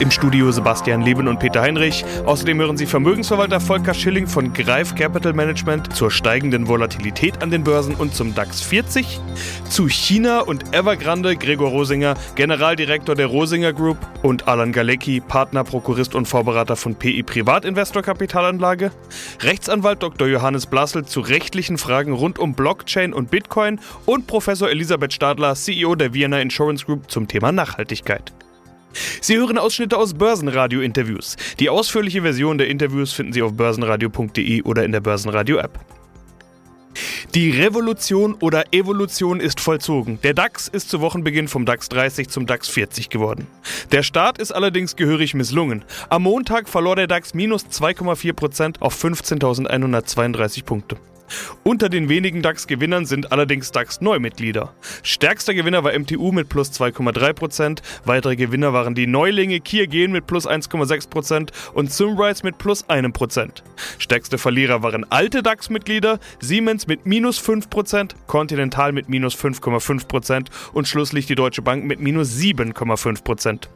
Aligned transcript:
Im 0.00 0.12
Studio 0.12 0.52
Sebastian 0.52 1.02
Leben 1.02 1.26
und 1.26 1.40
Peter 1.40 1.60
Heinrich. 1.60 2.04
Außerdem 2.24 2.60
hören 2.60 2.76
Sie 2.76 2.86
Vermögensverwalter 2.86 3.58
Volker 3.58 3.94
Schilling 3.94 4.28
von 4.28 4.52
Greif 4.52 4.94
Capital 4.94 5.32
Management 5.32 5.92
zur 5.92 6.12
steigenden 6.12 6.68
Volatilität 6.68 7.42
an 7.42 7.50
den 7.50 7.64
Börsen 7.64 7.96
und 7.96 8.14
zum 8.14 8.32
DAX 8.32 8.60
40. 8.60 9.18
Zu 9.68 9.88
China 9.88 10.38
und 10.38 10.72
Evergrande 10.72 11.34
Gregor 11.34 11.70
Rosinger, 11.70 12.14
Generaldirektor 12.36 13.16
der 13.16 13.26
Rosinger 13.26 13.72
Group 13.72 13.98
und 14.22 14.46
Alan 14.46 14.70
Galecki, 14.70 15.20
Partner, 15.20 15.64
Prokurist 15.64 16.14
und 16.14 16.28
Vorberater 16.28 16.76
von 16.76 16.94
PI 16.94 17.24
Privatinvestor 17.24 18.02
Kapitalanlage. 18.02 18.92
Rechtsanwalt 19.40 20.00
Dr. 20.00 20.28
Johannes 20.28 20.66
Blassel 20.66 21.06
zu 21.06 21.18
rechtlichen 21.18 21.76
Fragen 21.76 22.12
rund 22.12 22.38
um 22.38 22.54
Blockchain 22.54 23.12
und 23.12 23.32
Bitcoin 23.32 23.80
und 24.06 24.28
Professor 24.28 24.70
Elisabeth 24.70 25.12
Stadler, 25.12 25.56
CEO 25.56 25.96
der 25.96 26.14
Vienna 26.14 26.38
Insurance 26.40 26.86
Group 26.86 27.10
zum 27.10 27.26
Thema 27.26 27.50
Nachhaltigkeit. 27.50 28.32
Sie 29.20 29.36
hören 29.36 29.58
Ausschnitte 29.58 29.96
aus 29.96 30.14
Börsenradio-Interviews. 30.14 31.36
Die 31.60 31.68
ausführliche 31.68 32.22
Version 32.22 32.58
der 32.58 32.68
Interviews 32.68 33.12
finden 33.12 33.32
Sie 33.32 33.42
auf 33.42 33.54
börsenradio.de 33.54 34.62
oder 34.62 34.84
in 34.84 34.92
der 34.92 35.00
Börsenradio-App. 35.00 35.78
Die 37.34 37.50
Revolution 37.50 38.34
oder 38.34 38.64
Evolution 38.72 39.38
ist 39.40 39.60
vollzogen. 39.60 40.18
Der 40.22 40.34
DAX 40.34 40.66
ist 40.66 40.88
zu 40.88 41.00
Wochenbeginn 41.00 41.46
vom 41.46 41.66
DAX 41.66 41.88
30 41.90 42.28
zum 42.28 42.46
DAX 42.46 42.68
40 42.68 43.10
geworden. 43.10 43.46
Der 43.92 44.02
Start 44.02 44.38
ist 44.38 44.50
allerdings 44.52 44.96
gehörig 44.96 45.34
misslungen. 45.34 45.84
Am 46.08 46.22
Montag 46.22 46.68
verlor 46.68 46.96
der 46.96 47.06
DAX 47.06 47.34
minus 47.34 47.66
2,4% 47.66 48.80
auf 48.80 49.04
15.132 49.04 50.64
Punkte. 50.64 50.96
Unter 51.64 51.88
den 51.88 52.08
wenigen 52.08 52.42
DAX-Gewinnern 52.42 53.06
sind 53.06 53.32
allerdings 53.32 53.72
DAX-Neumitglieder. 53.72 54.72
Stärkster 55.02 55.54
Gewinner 55.54 55.84
war 55.84 55.98
MTU 55.98 56.32
mit 56.32 56.48
plus 56.48 56.70
2,3%, 56.72 57.80
weitere 58.04 58.36
Gewinner 58.36 58.72
waren 58.72 58.94
die 58.94 59.06
Neulinge 59.06 59.60
Kiergen 59.60 60.12
mit 60.12 60.26
plus 60.26 60.48
1,6% 60.48 61.50
und 61.74 61.92
Symrise 61.92 62.44
mit 62.44 62.58
plus 62.58 62.84
1%. 62.88 63.62
Stärkste 63.98 64.38
Verlierer 64.38 64.82
waren 64.82 65.04
alte 65.10 65.42
DAX-Mitglieder, 65.42 66.18
Siemens 66.40 66.86
mit 66.86 67.06
minus 67.06 67.40
5%, 67.40 68.12
Continental 68.26 68.92
mit 68.92 69.08
minus 69.08 69.34
5,5% 69.36 70.46
und 70.72 70.88
schlusslich 70.88 71.26
die 71.26 71.34
Deutsche 71.34 71.62
Bank 71.62 71.84
mit 71.84 72.00
minus 72.00 72.36
7,5%. 72.36 73.68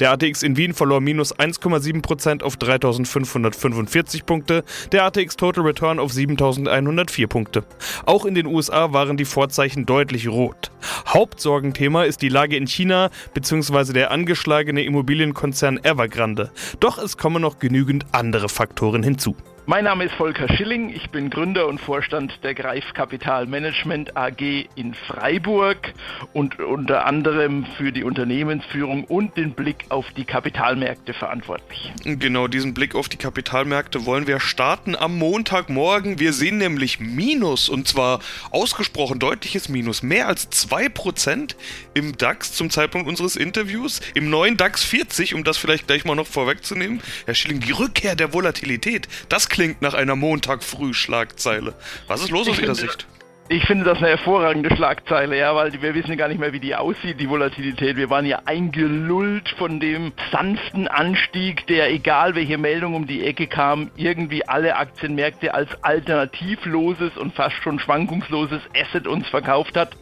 Der 0.00 0.12
ATX 0.12 0.42
in 0.42 0.56
Wien 0.56 0.74
verlor 0.74 1.00
minus 1.00 1.34
1,7% 1.34 2.42
auf 2.42 2.56
3.545 2.56 4.24
Punkte, 4.24 4.64
der 4.92 5.04
ATX 5.04 5.36
Total 5.36 5.64
Return 5.64 5.98
auf 5.98 6.12
7.104 6.12 7.26
Punkte. 7.26 7.64
Auch 8.06 8.24
in 8.24 8.34
den 8.34 8.46
USA 8.46 8.92
waren 8.92 9.16
die 9.16 9.24
Vorzeichen 9.24 9.86
deutlich 9.86 10.28
rot. 10.28 10.70
Hauptsorgenthema 11.06 12.04
ist 12.04 12.22
die 12.22 12.28
Lage 12.28 12.56
in 12.56 12.66
China 12.66 13.10
bzw. 13.34 13.92
der 13.92 14.10
angeschlagene 14.10 14.82
Immobilienkonzern 14.82 15.78
Evergrande. 15.82 16.50
Doch 16.80 16.98
es 16.98 17.16
kommen 17.16 17.42
noch 17.42 17.58
genügend 17.58 18.06
andere 18.12 18.48
Faktoren 18.48 19.02
hinzu. 19.02 19.36
Mein 19.70 19.84
Name 19.84 20.04
ist 20.04 20.14
Volker 20.14 20.48
Schilling, 20.56 20.88
ich 20.88 21.10
bin 21.10 21.28
Gründer 21.28 21.66
und 21.66 21.78
Vorstand 21.78 22.42
der 22.42 22.54
Greif 22.54 22.94
Kapital 22.94 23.44
Management 23.44 24.16
AG 24.16 24.40
in 24.76 24.94
Freiburg 24.94 25.92
und 26.32 26.58
unter 26.58 27.04
anderem 27.04 27.66
für 27.76 27.92
die 27.92 28.02
Unternehmensführung 28.02 29.04
und 29.04 29.36
den 29.36 29.52
Blick 29.52 29.84
auf 29.90 30.06
die 30.16 30.24
Kapitalmärkte 30.24 31.12
verantwortlich. 31.12 31.92
Genau, 32.02 32.48
diesen 32.48 32.72
Blick 32.72 32.94
auf 32.94 33.10
die 33.10 33.18
Kapitalmärkte 33.18 34.06
wollen 34.06 34.26
wir 34.26 34.40
starten 34.40 34.96
am 34.96 35.18
Montagmorgen. 35.18 36.18
Wir 36.18 36.32
sehen 36.32 36.56
nämlich 36.56 36.98
Minus 36.98 37.68
und 37.68 37.86
zwar 37.86 38.20
ausgesprochen 38.50 39.18
deutliches 39.18 39.68
Minus, 39.68 40.02
mehr 40.02 40.28
als 40.28 40.50
2% 40.50 41.56
im 41.92 42.16
DAX 42.16 42.54
zum 42.54 42.70
Zeitpunkt 42.70 43.06
unseres 43.06 43.36
Interviews, 43.36 44.00
im 44.14 44.30
neuen 44.30 44.56
DAX 44.56 44.82
40, 44.82 45.34
um 45.34 45.44
das 45.44 45.58
vielleicht 45.58 45.88
gleich 45.88 46.06
mal 46.06 46.14
noch 46.14 46.26
vorwegzunehmen. 46.26 47.02
Herr 47.26 47.34
Schilling, 47.34 47.60
die 47.60 47.72
Rückkehr 47.72 48.16
der 48.16 48.32
Volatilität, 48.32 49.08
das 49.28 49.50
klingt 49.50 49.57
nach 49.80 49.94
einer 49.94 50.16
Montag-Früh-Schlagzeile. 50.16 51.74
Was 52.06 52.22
ist 52.22 52.30
los 52.30 52.48
aus 52.48 52.58
Ihrer 52.58 52.74
Sicht? 52.74 53.06
Ich 53.50 53.64
finde 53.64 53.86
das 53.86 53.96
eine 53.96 54.08
hervorragende 54.08 54.76
Schlagzeile, 54.76 55.38
ja, 55.38 55.54
weil 55.54 55.72
wir 55.80 55.94
wissen 55.94 56.18
gar 56.18 56.28
nicht 56.28 56.38
mehr, 56.38 56.52
wie 56.52 56.60
die 56.60 56.74
aussieht, 56.74 57.18
die 57.18 57.30
Volatilität. 57.30 57.96
Wir 57.96 58.10
waren 58.10 58.26
ja 58.26 58.42
eingelullt 58.44 59.48
von 59.56 59.80
dem 59.80 60.12
sanften 60.30 60.86
Anstieg, 60.86 61.66
der, 61.66 61.90
egal 61.90 62.34
welche 62.34 62.58
Meldung 62.58 62.94
um 62.94 63.06
die 63.06 63.24
Ecke 63.24 63.46
kam, 63.46 63.90
irgendwie 63.96 64.46
alle 64.46 64.76
Aktienmärkte 64.76 65.54
als 65.54 65.70
alternativloses 65.82 67.16
und 67.16 67.34
fast 67.34 67.56
schon 67.62 67.78
schwankungsloses 67.78 68.60
Asset 68.76 69.06
uns 69.06 69.26
verkauft 69.28 69.78
hat. 69.78 69.96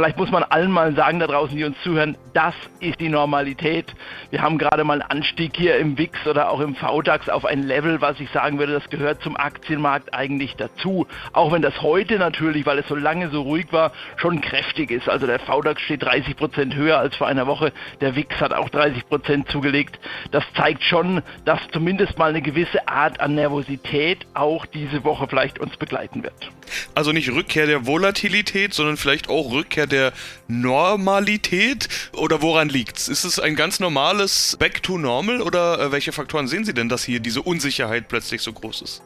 Vielleicht 0.00 0.16
muss 0.16 0.30
man 0.30 0.44
allen 0.44 0.70
mal 0.70 0.94
sagen 0.94 1.20
da 1.20 1.26
draußen, 1.26 1.54
die 1.54 1.62
uns 1.62 1.76
zuhören, 1.82 2.16
das 2.32 2.54
ist 2.80 2.98
die 3.00 3.10
Normalität. 3.10 3.94
Wir 4.30 4.40
haben 4.40 4.56
gerade 4.56 4.82
mal 4.82 5.02
einen 5.02 5.10
Anstieg 5.10 5.54
hier 5.54 5.76
im 5.76 5.98
WIX 5.98 6.26
oder 6.26 6.48
auch 6.48 6.60
im 6.60 6.74
VDAX 6.74 7.28
auf 7.28 7.44
ein 7.44 7.64
Level, 7.64 8.00
was 8.00 8.18
ich 8.18 8.30
sagen 8.30 8.58
würde, 8.58 8.72
das 8.72 8.88
gehört 8.88 9.22
zum 9.22 9.36
Aktienmarkt 9.36 10.14
eigentlich 10.14 10.56
dazu. 10.56 11.06
Auch 11.34 11.52
wenn 11.52 11.60
das 11.60 11.82
heute 11.82 12.18
natürlich, 12.18 12.64
weil 12.64 12.78
es 12.78 12.88
so 12.88 12.94
lange 12.94 13.28
so 13.28 13.42
ruhig 13.42 13.66
war, 13.72 13.92
schon 14.16 14.40
kräftig 14.40 14.90
ist. 14.90 15.06
Also 15.06 15.26
der 15.26 15.38
VDAX 15.38 15.82
steht 15.82 16.02
30 16.02 16.34
Prozent 16.34 16.74
höher 16.74 16.98
als 16.98 17.14
vor 17.16 17.26
einer 17.26 17.46
Woche. 17.46 17.70
Der 18.00 18.16
WIX 18.16 18.40
hat 18.40 18.54
auch 18.54 18.70
30 18.70 19.06
Prozent 19.06 19.50
zugelegt. 19.50 20.00
Das 20.30 20.44
zeigt 20.56 20.82
schon, 20.82 21.20
dass 21.44 21.60
zumindest 21.74 22.16
mal 22.16 22.30
eine 22.30 22.40
gewisse 22.40 22.88
Art 22.88 23.20
an 23.20 23.34
Nervosität 23.34 24.26
auch 24.32 24.64
diese 24.64 25.04
Woche 25.04 25.28
vielleicht 25.28 25.58
uns 25.58 25.76
begleiten 25.76 26.22
wird. 26.22 26.50
Also 26.94 27.12
nicht 27.12 27.30
Rückkehr 27.30 27.66
der 27.66 27.86
Volatilität, 27.86 28.74
sondern 28.74 28.96
vielleicht 28.96 29.28
auch 29.28 29.52
Rückkehr 29.52 29.86
der 29.90 30.12
Normalität? 30.48 31.88
Oder 32.12 32.40
woran 32.40 32.68
liegt's? 32.68 33.08
Ist 33.08 33.24
es 33.24 33.38
ein 33.38 33.56
ganz 33.56 33.80
normales 33.80 34.56
Back 34.58 34.82
to 34.82 34.96
Normal 34.96 35.42
oder 35.42 35.78
äh, 35.78 35.92
welche 35.92 36.12
Faktoren 36.12 36.48
sehen 36.48 36.64
Sie 36.64 36.74
denn, 36.74 36.88
dass 36.88 37.04
hier 37.04 37.20
diese 37.20 37.42
Unsicherheit 37.42 38.08
plötzlich 38.08 38.40
so 38.40 38.52
groß 38.52 38.82
ist? 38.82 39.02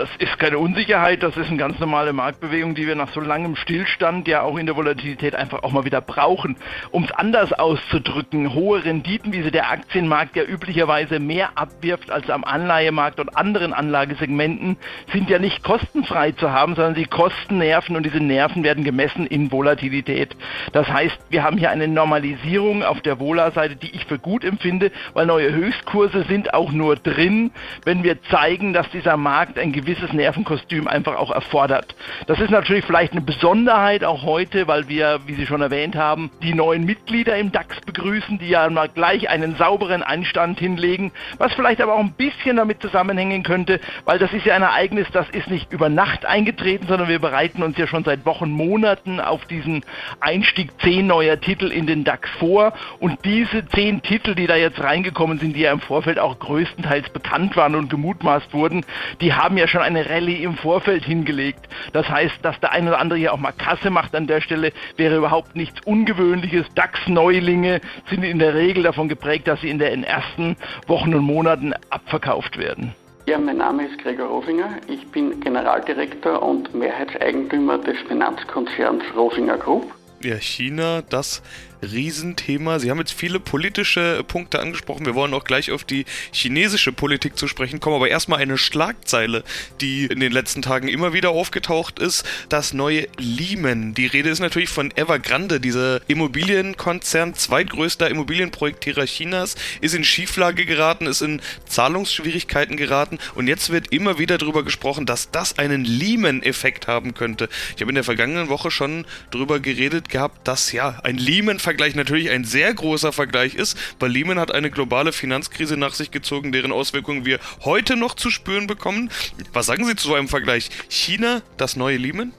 Das 0.00 0.08
ist 0.16 0.38
keine 0.38 0.56
Unsicherheit, 0.56 1.22
das 1.22 1.36
ist 1.36 1.48
eine 1.48 1.58
ganz 1.58 1.78
normale 1.78 2.14
Marktbewegung, 2.14 2.74
die 2.74 2.86
wir 2.86 2.94
nach 2.94 3.12
so 3.12 3.20
langem 3.20 3.54
Stillstand 3.54 4.26
ja 4.28 4.40
auch 4.40 4.56
in 4.56 4.64
der 4.64 4.74
Volatilität 4.74 5.34
einfach 5.34 5.62
auch 5.62 5.72
mal 5.72 5.84
wieder 5.84 6.00
brauchen. 6.00 6.56
Um 6.90 7.04
es 7.04 7.12
anders 7.12 7.52
auszudrücken, 7.52 8.54
hohe 8.54 8.82
Renditen, 8.82 9.34
wie 9.34 9.42
sie 9.42 9.50
der 9.50 9.70
Aktienmarkt 9.70 10.36
ja 10.36 10.44
üblicherweise 10.44 11.20
mehr 11.20 11.50
abwirft 11.56 12.10
als 12.10 12.30
am 12.30 12.44
Anleihemarkt 12.44 13.20
und 13.20 13.36
anderen 13.36 13.74
Anlagesegmenten, 13.74 14.78
sind 15.12 15.28
ja 15.28 15.38
nicht 15.38 15.62
kostenfrei 15.62 16.32
zu 16.32 16.50
haben, 16.50 16.76
sondern 16.76 16.94
sie 16.94 17.04
kosten 17.04 17.58
Nerven 17.58 17.94
und 17.94 18.06
diese 18.06 18.20
Nerven 18.20 18.64
werden 18.64 18.84
gemessen 18.84 19.26
in 19.26 19.52
Volatilität. 19.52 20.34
Das 20.72 20.88
heißt, 20.88 21.18
wir 21.28 21.42
haben 21.42 21.58
hier 21.58 21.68
eine 21.68 21.88
Normalisierung 21.88 22.84
auf 22.84 23.02
der 23.02 23.20
Vola-Seite, 23.20 23.76
die 23.76 23.90
ich 23.90 24.06
für 24.06 24.18
gut 24.18 24.46
empfinde, 24.46 24.92
weil 25.12 25.26
neue 25.26 25.52
Höchstkurse 25.52 26.22
sind 26.22 26.54
auch 26.54 26.72
nur 26.72 26.96
drin, 26.96 27.50
wenn 27.84 28.02
wir 28.02 28.22
zeigen, 28.22 28.72
dass 28.72 28.88
dieser 28.88 29.18
Markt 29.18 29.58
ein 29.58 29.72
gewisses 29.72 29.89
Nervenkostüm 30.12 30.86
einfach 30.86 31.16
auch 31.16 31.30
erfordert. 31.30 31.94
Das 32.26 32.40
ist 32.40 32.50
natürlich 32.50 32.84
vielleicht 32.84 33.12
eine 33.12 33.20
Besonderheit 33.20 34.04
auch 34.04 34.22
heute, 34.22 34.68
weil 34.68 34.88
wir, 34.88 35.20
wie 35.26 35.34
Sie 35.34 35.46
schon 35.46 35.62
erwähnt 35.62 35.96
haben, 35.96 36.30
die 36.42 36.54
neuen 36.54 36.84
Mitglieder 36.84 37.36
im 37.36 37.52
DAX 37.52 37.80
begrüßen, 37.80 38.38
die 38.38 38.48
ja 38.48 38.68
mal 38.70 38.88
gleich 38.88 39.28
einen 39.28 39.56
sauberen 39.56 40.02
Einstand 40.02 40.58
hinlegen, 40.58 41.12
was 41.38 41.52
vielleicht 41.54 41.80
aber 41.80 41.94
auch 41.94 42.00
ein 42.00 42.12
bisschen 42.12 42.56
damit 42.56 42.82
zusammenhängen 42.82 43.42
könnte, 43.42 43.80
weil 44.04 44.18
das 44.18 44.32
ist 44.32 44.46
ja 44.46 44.54
ein 44.54 44.62
Ereignis, 44.62 45.08
das 45.12 45.28
ist 45.30 45.48
nicht 45.48 45.72
über 45.72 45.88
Nacht 45.88 46.24
eingetreten, 46.24 46.86
sondern 46.88 47.08
wir 47.08 47.18
bereiten 47.18 47.62
uns 47.62 47.76
ja 47.76 47.86
schon 47.86 48.04
seit 48.04 48.24
Wochen, 48.26 48.50
Monaten 48.50 49.20
auf 49.20 49.44
diesen 49.46 49.84
Einstieg 50.20 50.70
zehn 50.82 51.06
neuer 51.06 51.40
Titel 51.40 51.66
in 51.66 51.86
den 51.86 52.04
DAX 52.04 52.28
vor 52.38 52.72
und 52.98 53.24
diese 53.24 53.66
zehn 53.68 54.02
Titel, 54.02 54.34
die 54.34 54.46
da 54.46 54.56
jetzt 54.56 54.80
reingekommen 54.80 55.38
sind, 55.38 55.56
die 55.56 55.60
ja 55.60 55.72
im 55.72 55.80
Vorfeld 55.80 56.18
auch 56.18 56.38
größtenteils 56.38 57.10
bekannt 57.10 57.56
waren 57.56 57.74
und 57.74 57.90
gemutmaßt 57.90 58.52
wurden, 58.52 58.84
die 59.20 59.34
haben 59.34 59.56
ja 59.56 59.66
schon 59.70 59.80
eine 59.80 60.08
Rallye 60.08 60.42
im 60.42 60.56
Vorfeld 60.56 61.04
hingelegt. 61.04 61.68
Das 61.92 62.08
heißt, 62.08 62.38
dass 62.42 62.58
der 62.60 62.72
eine 62.72 62.90
oder 62.90 62.98
andere 62.98 63.18
hier 63.18 63.32
auch 63.32 63.38
mal 63.38 63.52
Kasse 63.52 63.90
macht 63.90 64.14
an 64.14 64.26
der 64.26 64.40
Stelle, 64.40 64.72
wäre 64.96 65.16
überhaupt 65.16 65.56
nichts 65.56 65.80
Ungewöhnliches. 65.84 66.66
DAX-Neulinge 66.74 67.80
sind 68.08 68.24
in 68.24 68.38
der 68.38 68.54
Regel 68.54 68.82
davon 68.82 69.08
geprägt, 69.08 69.48
dass 69.48 69.60
sie 69.60 69.70
in 69.70 69.78
den 69.78 70.04
ersten 70.04 70.56
Wochen 70.86 71.14
und 71.14 71.22
Monaten 71.22 71.72
abverkauft 71.90 72.58
werden. 72.58 72.94
Ja, 73.26 73.38
mein 73.38 73.58
Name 73.58 73.86
ist 73.86 73.98
Gregor 74.02 74.26
Rosinger. 74.26 74.78
Ich 74.88 75.06
bin 75.08 75.40
Generaldirektor 75.40 76.42
und 76.42 76.74
Mehrheitseigentümer 76.74 77.78
des 77.78 77.96
Finanzkonzerns 78.08 79.04
Rosinger 79.14 79.56
Group. 79.58 79.92
Ja, 80.22 80.36
China, 80.36 81.02
das 81.08 81.42
Riesenthema. 81.82 82.78
Sie 82.78 82.90
haben 82.90 82.98
jetzt 82.98 83.12
viele 83.12 83.40
politische 83.40 84.22
Punkte 84.26 84.60
angesprochen. 84.60 85.06
Wir 85.06 85.14
wollen 85.14 85.34
auch 85.34 85.44
gleich 85.44 85.70
auf 85.72 85.84
die 85.84 86.04
chinesische 86.32 86.92
Politik 86.92 87.38
zu 87.38 87.48
sprechen 87.48 87.80
kommen, 87.80 87.96
aber 87.96 88.08
erstmal 88.08 88.40
eine 88.40 88.58
Schlagzeile, 88.58 89.44
die 89.80 90.06
in 90.06 90.20
den 90.20 90.32
letzten 90.32 90.62
Tagen 90.62 90.88
immer 90.88 91.12
wieder 91.12 91.30
aufgetaucht 91.30 91.98
ist. 91.98 92.24
Das 92.48 92.72
neue 92.72 93.08
Lehman. 93.18 93.94
Die 93.94 94.06
Rede 94.06 94.30
ist 94.30 94.40
natürlich 94.40 94.68
von 94.68 94.90
Evergrande, 94.96 95.60
dieser 95.60 96.00
Immobilienkonzern, 96.08 97.34
zweitgrößter 97.34 98.10
Immobilienprojektierer 98.10 99.06
Chinas, 99.06 99.56
ist 99.80 99.94
in 99.94 100.04
Schieflage 100.04 100.66
geraten, 100.66 101.06
ist 101.06 101.22
in 101.22 101.40
Zahlungsschwierigkeiten 101.66 102.76
geraten 102.76 103.18
und 103.34 103.48
jetzt 103.48 103.70
wird 103.70 103.92
immer 103.92 104.18
wieder 104.18 104.38
darüber 104.38 104.62
gesprochen, 104.62 105.06
dass 105.06 105.30
das 105.30 105.58
einen 105.58 105.84
Lehman-Effekt 105.84 106.86
haben 106.86 107.14
könnte. 107.14 107.48
Ich 107.74 107.82
habe 107.82 107.90
in 107.90 107.94
der 107.94 108.04
vergangenen 108.04 108.48
Woche 108.48 108.70
schon 108.70 109.06
darüber 109.30 109.60
geredet 109.60 110.08
gehabt, 110.08 110.46
dass 110.46 110.72
ja 110.72 111.00
ein 111.02 111.16
Lehman-Vergleich 111.16 111.69
natürlich 111.94 112.30
ein 112.30 112.44
sehr 112.44 112.72
großer 112.74 113.12
Vergleich 113.12 113.54
ist, 113.54 113.78
weil 113.98 114.10
Lehman 114.10 114.38
hat 114.38 114.52
eine 114.52 114.70
globale 114.70 115.12
Finanzkrise 115.12 115.76
nach 115.76 115.94
sich 115.94 116.10
gezogen, 116.10 116.52
deren 116.52 116.72
Auswirkungen 116.72 117.24
wir 117.24 117.38
heute 117.64 117.96
noch 117.96 118.14
zu 118.14 118.30
spüren 118.30 118.66
bekommen. 118.66 119.10
Was 119.52 119.66
sagen 119.66 119.84
Sie 119.84 119.96
zu 119.96 120.08
so 120.08 120.14
einem 120.14 120.28
Vergleich? 120.28 120.70
China, 120.88 121.42
das 121.56 121.76
neue 121.76 121.96
Lehman? 121.96 122.32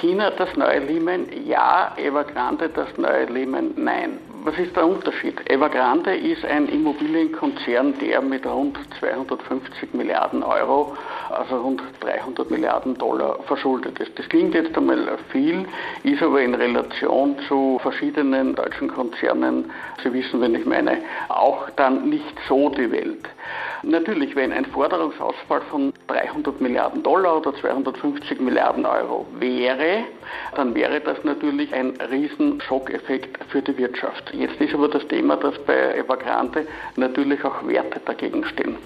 China 0.00 0.30
das 0.30 0.54
neue 0.56 0.80
Lehman, 0.80 1.26
ja. 1.46 1.94
Evergrande 1.96 2.68
das 2.68 2.88
neue 2.96 3.24
Lehman, 3.26 3.70
nein. 3.76 4.18
Was 4.48 4.56
ist 4.56 4.74
der 4.74 4.86
Unterschied? 4.86 5.38
Evergrande 5.50 6.16
ist 6.16 6.42
ein 6.42 6.70
Immobilienkonzern, 6.70 7.98
der 7.98 8.22
mit 8.22 8.46
rund 8.46 8.78
250 8.98 9.92
Milliarden 9.92 10.42
Euro, 10.42 10.96
also 11.28 11.60
rund 11.60 11.82
300 12.00 12.50
Milliarden 12.50 12.96
Dollar 12.96 13.42
verschuldet 13.42 14.00
ist. 14.00 14.18
Das 14.18 14.26
klingt 14.30 14.54
jetzt 14.54 14.74
einmal 14.74 15.18
viel, 15.32 15.66
ist 16.02 16.22
aber 16.22 16.40
in 16.40 16.54
Relation 16.54 17.36
zu 17.46 17.78
verschiedenen 17.82 18.54
deutschen 18.54 18.88
Konzernen, 18.88 19.70
Sie 20.02 20.10
wissen, 20.14 20.40
wenn 20.40 20.54
ich 20.54 20.64
meine, 20.64 20.96
auch 21.28 21.68
dann 21.76 22.08
nicht 22.08 22.34
so 22.48 22.70
die 22.70 22.90
Welt. 22.90 23.28
Natürlich, 23.82 24.34
wenn 24.34 24.52
ein 24.52 24.64
Forderungsausfall 24.66 25.60
von 25.70 25.92
300 26.08 26.60
Milliarden 26.60 27.02
Dollar 27.02 27.36
oder 27.38 27.54
250 27.54 28.40
Milliarden 28.40 28.84
Euro 28.84 29.26
wäre, 29.38 30.04
dann 30.56 30.74
wäre 30.74 31.00
das 31.00 31.22
natürlich 31.24 31.72
ein 31.74 31.94
riesen 32.10 32.60
Schockeffekt 32.60 33.38
für 33.50 33.62
die 33.62 33.76
Wirtschaft. 33.78 34.32
Jetzt 34.38 34.60
ist 34.60 34.72
aber 34.72 34.86
das 34.86 35.04
Thema, 35.08 35.36
dass 35.36 35.58
bei 35.64 35.96
Evergrande 35.96 36.64
natürlich 36.94 37.44
auch 37.44 37.66
Werte 37.66 38.00
dagegen 38.04 38.44
stehen. 38.44 38.76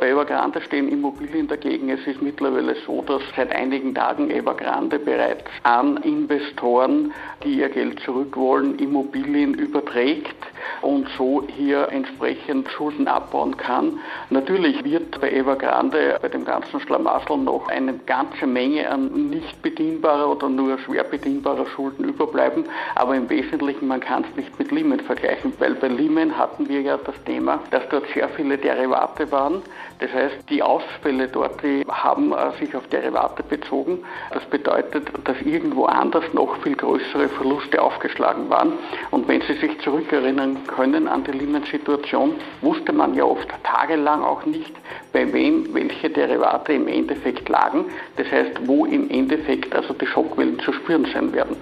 Bei 0.00 0.10
Evergrande 0.10 0.60
stehen 0.60 0.86
Immobilien 0.90 1.48
dagegen. 1.48 1.88
Es 1.88 2.06
ist 2.06 2.20
mittlerweile 2.20 2.76
so, 2.86 3.00
dass 3.00 3.22
seit 3.34 3.50
einigen 3.52 3.94
Tagen 3.94 4.30
Evergrande 4.30 4.98
bereits 4.98 5.46
an 5.62 5.96
Investoren, 5.98 7.14
die 7.42 7.60
ihr 7.60 7.70
Geld 7.70 8.00
zurückwollen, 8.00 8.78
Immobilien 8.78 9.54
überträgt 9.54 10.36
und 10.82 11.08
so 11.16 11.44
hier 11.56 11.88
entsprechend 11.90 12.68
Schulden 12.70 13.08
abbauen 13.08 13.56
kann. 13.56 13.98
Natürlich 14.30 14.84
wird 14.84 15.20
bei 15.20 15.30
Evergrande 15.30 16.18
bei 16.20 16.28
dem 16.28 16.44
ganzen 16.44 16.80
Schlamassel 16.80 17.36
noch 17.38 17.68
eine 17.68 17.94
ganze 17.94 18.46
Menge 18.46 18.90
an 18.90 19.30
nicht 19.30 19.60
bedienbarer 19.62 20.30
oder 20.30 20.48
nur 20.48 20.78
schwer 20.78 21.04
bedienbarer 21.04 21.66
Schulden 21.66 22.04
überbleiben, 22.04 22.64
aber 22.94 23.16
im 23.16 23.28
Wesentlichen, 23.28 23.88
man 23.88 24.00
kann 24.00 24.24
es 24.28 24.36
nicht 24.36 24.58
mit 24.58 24.70
Lehman 24.70 25.00
vergleichen, 25.00 25.52
weil 25.58 25.74
bei 25.74 25.88
Lehman 25.88 26.36
hatten 26.36 26.68
wir 26.68 26.80
ja 26.80 26.96
das 26.96 27.14
Thema, 27.24 27.60
dass 27.70 27.88
dort 27.88 28.04
sehr 28.14 28.28
viele 28.30 28.58
Derivate 28.58 29.30
waren. 29.30 29.62
Das 29.98 30.12
heißt, 30.12 30.48
die 30.48 30.62
Ausfälle 30.62 31.28
dort, 31.28 31.62
die 31.62 31.84
haben 31.88 32.32
äh, 32.32 32.52
sich 32.58 32.74
auf 32.76 32.86
Derivate 32.88 33.42
bezogen. 33.42 34.04
Das 34.32 34.44
bedeutet, 34.46 35.08
dass 35.24 35.40
irgendwo 35.42 35.86
anders 35.86 36.24
noch 36.32 36.56
viel 36.62 36.76
größere 36.76 37.28
Verluste 37.28 37.82
aufgeschlagen 37.82 38.48
waren. 38.48 38.74
Und 39.10 39.26
wenn 39.26 39.40
Sie 39.42 39.54
sich 39.54 39.80
zurückerinnern 39.80 40.57
können 40.66 41.08
an 41.08 41.24
die 41.24 41.32
Lehman-Situation, 41.32 42.34
wusste 42.60 42.92
man 42.92 43.14
ja 43.14 43.24
oft 43.24 43.48
tagelang 43.64 44.22
auch 44.22 44.44
nicht, 44.44 44.74
bei 45.12 45.32
wem 45.32 45.74
welche 45.74 46.10
Derivate 46.10 46.72
im 46.72 46.88
Endeffekt 46.88 47.48
lagen. 47.48 47.86
Das 48.16 48.30
heißt, 48.30 48.66
wo 48.66 48.84
im 48.84 49.10
Endeffekt 49.10 49.74
also 49.74 49.94
die 49.94 50.06
Schockwellen 50.06 50.58
zu 50.60 50.72
spüren 50.72 51.06
sein 51.12 51.32
werden. 51.32 51.56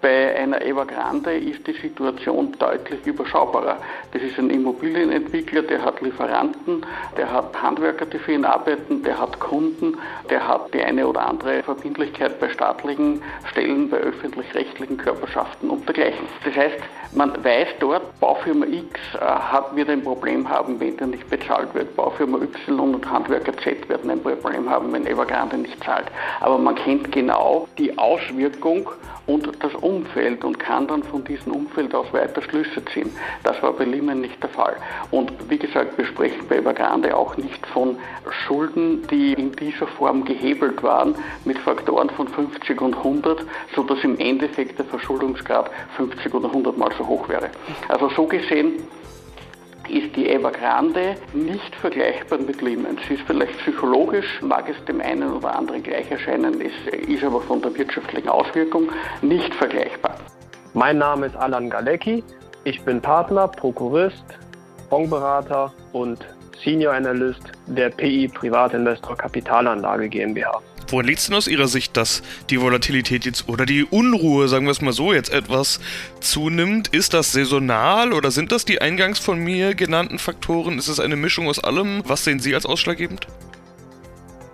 Bei 0.00 0.36
einer 0.36 0.62
Evergrande 0.62 1.36
ist 1.36 1.66
die 1.66 1.72
Situation 1.72 2.54
deutlich 2.58 3.04
überschaubarer. 3.06 3.78
Das 4.12 4.22
ist 4.22 4.38
ein 4.38 4.50
Immobilienentwickler, 4.50 5.62
der 5.62 5.84
hat 5.84 6.00
Lieferanten, 6.00 6.84
der 7.16 7.32
hat 7.32 7.60
Handwerker, 7.60 8.06
die 8.06 8.18
für 8.18 8.32
ihn 8.32 8.44
arbeiten, 8.44 9.02
der 9.02 9.18
hat 9.18 9.40
Kunden, 9.40 9.98
der 10.30 10.46
hat 10.46 10.72
die 10.74 10.82
eine 10.82 11.06
oder 11.06 11.26
andere 11.26 11.62
Verbindlichkeit 11.62 12.38
bei 12.40 12.48
staatlichen 12.50 13.22
Stellen, 13.50 13.88
bei 13.88 13.98
öffentlich-rechtlichen 13.98 14.96
Körperschaften 14.96 15.70
und 15.70 15.86
dergleichen. 15.88 16.26
Das 16.44 16.54
heißt, 16.54 16.78
man 17.14 17.32
weiß 17.42 17.68
dort, 17.80 18.02
Baufirma 18.26 18.66
X 18.66 18.98
äh, 19.14 19.18
hat, 19.20 19.76
wird 19.76 19.88
ein 19.88 20.02
Problem 20.02 20.48
haben, 20.48 20.80
wenn 20.80 20.96
der 20.96 21.06
nicht 21.06 21.30
bezahlt 21.30 21.72
wird. 21.74 21.94
Baufirma 21.94 22.38
Y 22.38 22.94
und 22.94 23.08
Handwerker 23.08 23.56
Z 23.58 23.88
werden 23.88 24.10
ein 24.10 24.20
Problem 24.20 24.68
haben, 24.68 24.92
wenn 24.92 25.06
Evergrande 25.06 25.56
nicht 25.56 25.80
zahlt. 25.84 26.06
Aber 26.40 26.58
man 26.58 26.74
kennt 26.74 27.12
genau 27.12 27.68
die 27.78 27.96
Auswirkung 27.96 28.90
und 29.26 29.50
das 29.62 29.74
Umfeld 29.74 30.44
und 30.44 30.58
kann 30.58 30.86
dann 30.86 31.02
von 31.02 31.24
diesem 31.24 31.52
Umfeld 31.52 31.94
aus 31.94 32.12
weiter 32.12 32.42
Schlüsse 32.42 32.84
ziehen. 32.86 33.10
Das 33.42 33.60
war 33.62 33.72
bei 33.72 33.84
Lehman 33.84 34.20
nicht 34.20 34.40
der 34.42 34.50
Fall. 34.50 34.76
Und 35.10 35.32
wie 35.48 35.58
gesagt, 35.58 35.98
wir 35.98 36.04
sprechen 36.04 36.46
bei 36.48 36.56
Evergrande 36.56 37.16
auch 37.16 37.36
nicht 37.36 37.66
von 37.66 37.96
Schulden, 38.30 39.06
die 39.08 39.32
in 39.34 39.52
dieser 39.52 39.86
Form 39.86 40.24
gehebelt 40.24 40.82
waren 40.82 41.14
mit 41.44 41.58
Faktoren 41.58 42.10
von 42.10 42.28
50 42.28 42.80
und 42.80 42.96
100, 42.96 43.44
sodass 43.74 44.02
im 44.04 44.18
Endeffekt 44.18 44.78
der 44.78 44.86
Verschuldungsgrad 44.86 45.70
50 45.96 46.32
oder 46.34 46.48
100 46.48 46.76
mal 46.76 46.90
so 46.96 47.06
hoch 47.06 47.28
wäre. 47.28 47.50
Also 47.88 48.08
so 48.16 48.26
gesehen 48.26 48.82
ist 49.88 50.16
die 50.16 50.28
Evergrande 50.28 51.14
nicht 51.32 51.74
vergleichbar 51.76 52.38
mit 52.38 52.60
Lehman. 52.60 52.98
Sie 53.06 53.14
ist 53.14 53.22
vielleicht 53.26 53.56
psychologisch, 53.58 54.26
mag 54.42 54.68
es 54.68 54.84
dem 54.86 55.00
einen 55.00 55.30
oder 55.32 55.56
anderen 55.56 55.82
gleich 55.82 56.10
erscheinen, 56.10 56.60
ist, 56.60 56.88
ist 57.08 57.22
aber 57.22 57.40
von 57.40 57.62
der 57.62 57.76
wirtschaftlichen 57.76 58.28
Auswirkung 58.28 58.90
nicht 59.22 59.54
vergleichbar. 59.54 60.16
Mein 60.74 60.98
Name 60.98 61.26
ist 61.26 61.36
Alan 61.36 61.70
Galecki. 61.70 62.24
Ich 62.64 62.82
bin 62.82 63.00
Partner, 63.00 63.46
Prokurist, 63.46 64.24
Fondsberater 64.88 65.72
und 65.92 66.26
Senior 66.64 66.94
Analyst 66.94 67.52
der 67.66 67.90
PI 67.90 68.28
Privatinvestor 68.28 69.16
Kapitalanlage 69.16 70.08
GmbH. 70.08 70.60
Woran 70.88 71.06
liegt 71.06 71.18
es 71.18 71.26
denn 71.26 71.34
aus 71.34 71.48
Ihrer 71.48 71.66
Sicht, 71.66 71.96
dass 71.96 72.22
die 72.48 72.60
Volatilität 72.60 73.24
jetzt 73.24 73.48
oder 73.48 73.66
die 73.66 73.84
Unruhe, 73.84 74.46
sagen 74.46 74.66
wir 74.66 74.70
es 74.70 74.80
mal 74.80 74.92
so, 74.92 75.12
jetzt 75.12 75.32
etwas 75.32 75.80
zunimmt? 76.20 76.88
Ist 76.88 77.12
das 77.12 77.32
saisonal 77.32 78.12
oder 78.12 78.30
sind 78.30 78.52
das 78.52 78.64
die 78.64 78.80
eingangs 78.80 79.18
von 79.18 79.38
mir 79.38 79.74
genannten 79.74 80.20
Faktoren? 80.20 80.78
Ist 80.78 80.88
es 80.88 81.00
eine 81.00 81.16
Mischung 81.16 81.48
aus 81.48 81.58
allem? 81.58 82.02
Was 82.06 82.22
sehen 82.22 82.38
Sie 82.38 82.54
als 82.54 82.66
ausschlaggebend? 82.66 83.26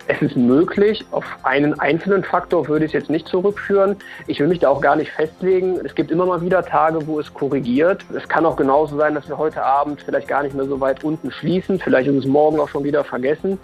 Es 0.07 0.21
ist 0.21 0.35
möglich, 0.35 1.05
auf 1.11 1.23
einen 1.43 1.79
einzelnen 1.79 2.23
Faktor 2.23 2.67
würde 2.67 2.85
ich 2.85 2.89
es 2.89 3.01
jetzt 3.01 3.09
nicht 3.09 3.27
zurückführen. 3.27 3.95
Ich 4.27 4.39
will 4.39 4.47
mich 4.47 4.59
da 4.59 4.69
auch 4.69 4.81
gar 4.81 4.97
nicht 4.97 5.11
festlegen. 5.11 5.79
Es 5.85 5.95
gibt 5.95 6.11
immer 6.11 6.25
mal 6.25 6.41
wieder 6.41 6.65
Tage, 6.65 7.07
wo 7.07 7.19
es 7.19 7.33
korrigiert. 7.33 8.03
Es 8.13 8.27
kann 8.27 8.45
auch 8.45 8.57
genauso 8.57 8.97
sein, 8.97 9.15
dass 9.15 9.29
wir 9.29 9.37
heute 9.37 9.63
Abend 9.63 10.01
vielleicht 10.01 10.27
gar 10.27 10.43
nicht 10.43 10.55
mehr 10.55 10.65
so 10.65 10.81
weit 10.81 11.03
unten 11.05 11.31
schließen. 11.31 11.79
Vielleicht 11.79 12.09
ist 12.09 12.17
es 12.17 12.25
morgen 12.25 12.59
auch 12.59 12.67
schon 12.67 12.83
wieder 12.83 13.03
vergessen. 13.05 13.57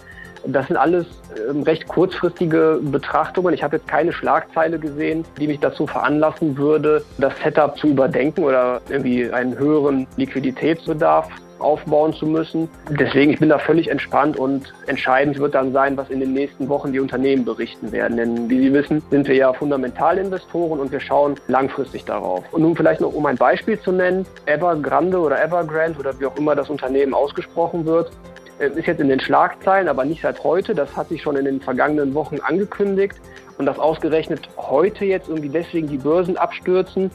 Das 0.45 0.67
sind 0.67 0.77
alles 0.77 1.05
ähm, 1.49 1.63
recht 1.63 1.87
kurzfristige 1.87 2.79
Betrachtungen. 2.81 3.53
Ich 3.53 3.63
habe 3.63 3.77
jetzt 3.77 3.87
keine 3.87 4.13
Schlagzeile 4.13 4.79
gesehen, 4.79 5.25
die 5.39 5.47
mich 5.47 5.59
dazu 5.59 5.87
veranlassen 5.87 6.57
würde, 6.57 7.03
das 7.17 7.33
Setup 7.43 7.77
zu 7.77 7.87
überdenken 7.87 8.43
oder 8.43 8.81
irgendwie 8.89 9.31
einen 9.31 9.57
höheren 9.57 10.07
Liquiditätsbedarf 10.17 11.29
aufbauen 11.59 12.13
zu 12.13 12.25
müssen. 12.25 12.69
Deswegen, 12.89 13.31
ich 13.31 13.39
bin 13.39 13.49
da 13.49 13.59
völlig 13.59 13.89
entspannt 13.89 14.37
und 14.37 14.73
entscheidend 14.87 15.39
wird 15.39 15.55
dann 15.55 15.71
sein, 15.73 15.97
was 15.97 16.09
in 16.09 16.19
den 16.19 16.33
nächsten 16.33 16.69
Wochen 16.69 16.91
die 16.91 16.99
Unternehmen 16.99 17.45
berichten 17.45 17.91
werden. 17.91 18.17
Denn 18.17 18.49
wie 18.49 18.59
Sie 18.59 18.73
wissen, 18.73 19.01
sind 19.09 19.27
wir 19.27 19.35
ja 19.35 19.53
Fundamentalinvestoren 19.53 20.79
und 20.79 20.91
wir 20.91 20.99
schauen 20.99 21.35
langfristig 21.47 22.05
darauf. 22.05 22.43
Und 22.51 22.61
nun 22.61 22.75
vielleicht 22.75 23.01
noch, 23.01 23.13
um 23.13 23.25
ein 23.25 23.37
Beispiel 23.37 23.79
zu 23.79 23.91
nennen, 23.91 24.25
Evergrande 24.45 25.19
oder 25.19 25.41
Evergrande 25.43 25.99
oder 25.99 26.19
wie 26.19 26.25
auch 26.25 26.37
immer 26.37 26.55
das 26.55 26.69
Unternehmen 26.69 27.13
ausgesprochen 27.13 27.85
wird, 27.85 28.11
ist 28.59 28.87
jetzt 28.87 28.99
in 28.99 29.09
den 29.09 29.19
Schlagzeilen, 29.19 29.87
aber 29.87 30.05
nicht 30.05 30.21
seit 30.21 30.43
heute. 30.43 30.75
Das 30.75 30.95
hat 30.95 31.09
sich 31.09 31.21
schon 31.21 31.35
in 31.37 31.45
den 31.45 31.61
vergangenen 31.61 32.13
Wochen 32.13 32.39
angekündigt. 32.41 33.15
Und 33.57 33.65
dass 33.65 33.79
ausgerechnet 33.79 34.49
heute 34.57 35.05
jetzt 35.05 35.27
irgendwie 35.27 35.49
deswegen 35.49 35.87
die 35.87 35.97
Börsen 35.97 36.37
abstürzen, 36.37 37.11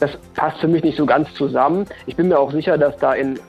das 0.00 0.16
passt 0.34 0.58
für 0.58 0.68
mich 0.68 0.84
nicht 0.84 0.96
so 0.96 1.06
ganz 1.06 1.32
zusammen. 1.34 1.86
Ich 2.06 2.14
bin 2.16 2.28
mir 2.28 2.38
auch 2.38 2.52
sicher, 2.52 2.78
dass 2.78 2.96
da 2.98 3.14
in 3.14 3.40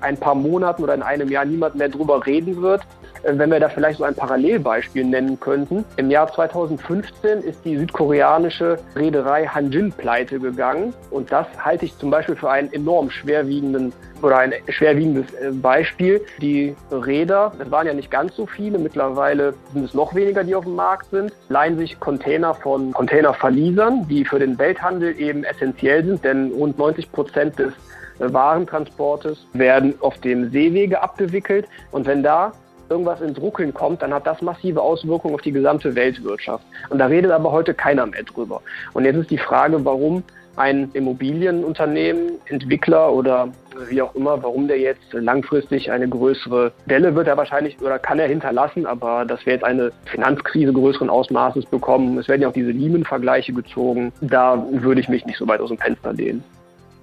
ein 0.00 0.16
paar 0.16 0.34
Monaten 0.34 0.84
oder 0.84 0.94
in 0.94 1.02
einem 1.02 1.28
Jahr 1.28 1.44
niemand 1.44 1.74
mehr 1.74 1.88
drüber 1.88 2.24
reden 2.26 2.62
wird. 2.62 2.82
Äh, 3.22 3.32
wenn 3.36 3.50
wir 3.50 3.60
da 3.60 3.68
vielleicht 3.68 3.98
so 3.98 4.04
ein 4.04 4.14
Parallelbeispiel 4.14 5.04
nennen 5.04 5.38
könnten. 5.38 5.84
Im 5.96 6.10
Jahr 6.10 6.32
2015 6.32 7.40
ist 7.40 7.64
die 7.64 7.76
südkoreanische 7.76 8.78
Reederei 8.96 9.46
Hanjin 9.46 9.92
pleite 9.92 10.38
gegangen. 10.38 10.94
Und 11.10 11.32
das 11.32 11.46
halte 11.58 11.84
ich 11.84 11.96
zum 11.98 12.10
Beispiel 12.10 12.36
für 12.36 12.50
einen 12.50 12.72
enorm 12.72 13.10
schwerwiegenden 13.10 13.92
oder 14.22 14.38
ein 14.38 14.52
schwerwiegendes 14.68 15.32
äh, 15.34 15.50
Beispiel. 15.50 16.20
Die 16.40 16.74
Räder, 16.90 17.52
das 17.58 17.70
waren 17.70 17.86
ja 17.86 17.94
nicht 17.94 18.10
ganz 18.10 18.36
so 18.36 18.46
viele, 18.46 18.78
mittlerweile 18.78 19.54
sind 19.72 19.84
es 19.84 19.94
noch 19.94 20.14
weniger, 20.14 20.44
die 20.44 20.54
auf 20.54 20.64
dem 20.64 20.76
Markt 20.76 21.10
sind, 21.10 21.32
leihen 21.48 21.78
sich 21.78 21.98
Container 22.00 22.54
von 22.54 22.92
Containerverliesern, 22.92 24.06
die 24.08 24.24
für 24.24 24.38
den 24.38 24.58
Welthandel 24.58 25.18
eben 25.18 25.44
essentiell 25.44 26.04
sind, 26.04 26.24
denn 26.24 26.52
rund 26.52 26.78
90 26.78 27.12
Prozent 27.12 27.58
des 27.58 27.72
äh, 28.18 28.32
Warentransportes 28.32 29.46
werden 29.52 29.94
auf 30.00 30.18
dem 30.18 30.50
Seewege 30.50 31.02
abgewickelt. 31.02 31.66
Und 31.90 32.06
wenn 32.06 32.22
da 32.22 32.52
irgendwas 32.90 33.20
ins 33.20 33.40
Ruckeln 33.40 33.72
kommt, 33.72 34.02
dann 34.02 34.12
hat 34.12 34.26
das 34.26 34.42
massive 34.42 34.82
Auswirkungen 34.82 35.34
auf 35.34 35.42
die 35.42 35.52
gesamte 35.52 35.94
Weltwirtschaft. 35.94 36.64
Und 36.88 36.98
da 36.98 37.06
redet 37.06 37.30
aber 37.30 37.52
heute 37.52 37.72
keiner 37.72 38.06
mehr 38.06 38.24
drüber. 38.24 38.60
Und 38.92 39.04
jetzt 39.04 39.16
ist 39.16 39.30
die 39.30 39.38
Frage, 39.38 39.84
warum 39.84 40.22
ein 40.56 40.90
Immobilienunternehmen, 40.92 42.32
Entwickler 42.46 43.12
oder 43.12 43.48
wie 43.88 44.02
auch 44.02 44.14
immer, 44.14 44.42
warum 44.42 44.68
der 44.68 44.78
jetzt 44.78 45.12
langfristig 45.12 45.90
eine 45.90 46.08
größere 46.08 46.72
Welle 46.86 47.14
wird 47.14 47.28
er 47.28 47.36
wahrscheinlich 47.36 47.80
oder 47.80 47.98
kann 47.98 48.18
er 48.18 48.28
hinterlassen, 48.28 48.84
aber 48.84 49.24
dass 49.24 49.46
wir 49.46 49.54
jetzt 49.54 49.64
eine 49.64 49.92
Finanzkrise 50.06 50.72
größeren 50.72 51.08
Ausmaßes 51.08 51.66
bekommen. 51.66 52.18
Es 52.18 52.28
werden 52.28 52.42
ja 52.42 52.48
auch 52.48 52.52
diese 52.52 52.72
Lehman-Vergleiche 52.72 53.52
gezogen. 53.52 54.12
Da 54.20 54.62
würde 54.70 55.00
ich 55.00 55.08
mich 55.08 55.24
nicht 55.24 55.38
so 55.38 55.46
weit 55.46 55.60
aus 55.60 55.68
dem 55.68 55.78
Fenster 55.78 56.12
lehnen. 56.12 56.44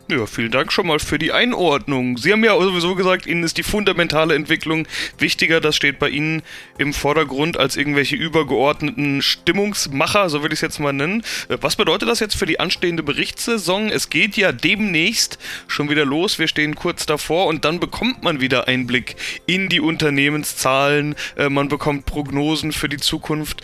Ja, 0.09 0.25
vielen 0.25 0.51
Dank 0.51 0.71
schon 0.71 0.87
mal 0.87 0.99
für 0.99 1.19
die 1.19 1.33
Einordnung. 1.33 2.17
Sie 2.17 2.31
haben 2.31 2.41
ja 2.41 2.57
sowieso 2.57 2.95
gesagt, 2.95 3.25
Ihnen 3.25 3.43
ist 3.43 3.57
die 3.57 3.63
fundamentale 3.63 4.35
Entwicklung 4.35 4.87
wichtiger. 5.17 5.59
Das 5.59 5.75
steht 5.75 5.99
bei 5.99 6.07
Ihnen 6.07 6.43
im 6.77 6.93
Vordergrund 6.93 7.57
als 7.57 7.75
irgendwelche 7.75 8.15
übergeordneten 8.15 9.21
Stimmungsmacher, 9.21 10.29
so 10.29 10.43
will 10.43 10.53
ich 10.53 10.59
es 10.59 10.61
jetzt 10.61 10.79
mal 10.79 10.93
nennen. 10.93 11.23
Äh, 11.49 11.57
was 11.59 11.75
bedeutet 11.75 12.07
das 12.07 12.21
jetzt 12.21 12.37
für 12.37 12.45
die 12.45 12.61
anstehende 12.61 13.03
Berichtssaison? 13.03 13.89
Es 13.89 14.09
geht 14.09 14.37
ja 14.37 14.53
demnächst 14.53 15.39
schon 15.67 15.89
wieder 15.89 16.05
los. 16.05 16.39
Wir 16.39 16.47
stehen 16.47 16.75
kurz 16.75 17.05
davor 17.05 17.47
und 17.47 17.65
dann 17.65 17.81
bekommt 17.81 18.23
man 18.23 18.39
wieder 18.39 18.69
Einblick 18.69 19.17
in 19.45 19.67
die 19.67 19.81
Unternehmenszahlen. 19.81 21.15
Äh, 21.35 21.49
man 21.49 21.67
bekommt 21.67 22.05
Prognosen 22.05 22.71
für 22.71 22.87
die 22.87 22.95
Zukunft. 22.95 23.61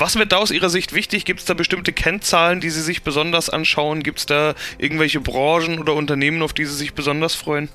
Was 0.00 0.16
wird 0.16 0.30
da 0.30 0.36
aus 0.36 0.52
Ihrer 0.52 0.68
Sicht 0.70 0.94
wichtig? 0.94 1.24
Gibt 1.24 1.40
es 1.40 1.46
da 1.46 1.54
bestimmte 1.54 1.92
Kennzahlen, 1.92 2.60
die 2.60 2.70
Sie 2.70 2.82
sich 2.82 3.02
besonders 3.02 3.50
anschauen? 3.50 4.04
Gibt 4.04 4.20
es 4.20 4.26
da 4.26 4.54
irgendwelche 4.78 5.20
Branchen 5.20 5.80
oder 5.80 5.94
Unternehmen, 5.94 6.40
auf 6.42 6.52
die 6.52 6.66
Sie 6.66 6.74
sich 6.74 6.94
besonders 6.94 7.34
freuen? 7.34 7.68